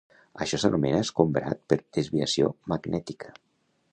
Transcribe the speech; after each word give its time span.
Això 0.45 0.59
s'anomena 0.63 1.01
escombrat 1.07 1.61
per 1.73 1.79
desviació 1.99 2.51
magnètica. 2.75 3.35